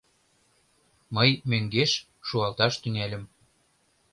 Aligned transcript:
Мый 1.15 1.29
мӧҥгеш 1.49 1.91
шуалташ 2.27 2.73
тӱҥальым. 2.81 3.23